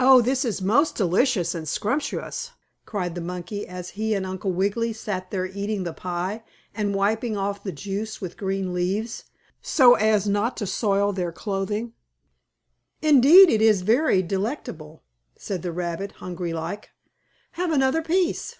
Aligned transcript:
"Oh, 0.00 0.20
this 0.20 0.44
is 0.44 0.60
most 0.60 0.96
delicious 0.96 1.54
and 1.54 1.68
scrumptious!" 1.68 2.50
cried 2.86 3.14
the 3.14 3.20
monkey, 3.20 3.68
as 3.68 3.90
he 3.90 4.12
and 4.12 4.26
Uncle 4.26 4.50
Wiggily 4.50 4.92
sat 4.92 5.30
there 5.30 5.46
eating 5.46 5.84
the 5.84 5.92
pie, 5.92 6.42
and 6.74 6.92
wiping 6.92 7.36
off 7.36 7.62
the 7.62 7.70
juice 7.70 8.20
with 8.20 8.36
green 8.36 8.72
leaves, 8.74 9.22
so 9.62 9.94
as 9.94 10.26
not 10.26 10.56
to 10.56 10.66
soil 10.66 11.12
their 11.12 11.30
clothing. 11.30 11.92
"Indeed, 13.00 13.48
it 13.48 13.62
is 13.62 13.82
very 13.82 14.22
delectable," 14.24 15.04
said 15.38 15.62
the 15.62 15.70
rabbit, 15.70 16.14
hungry 16.18 16.52
like. 16.52 16.90
"Have 17.52 17.70
another 17.70 18.02
piece." 18.02 18.56